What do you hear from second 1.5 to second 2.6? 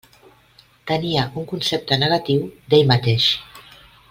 concepte negatiu